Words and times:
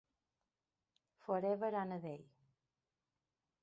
Forever 1.19 1.67
and 1.75 1.93
a 1.93 1.99
Day 1.99 2.25